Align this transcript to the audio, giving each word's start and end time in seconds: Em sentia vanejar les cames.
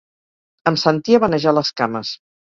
Em 0.71 0.79
sentia 0.85 1.21
vanejar 1.25 1.55
les 1.59 1.73
cames. 1.83 2.17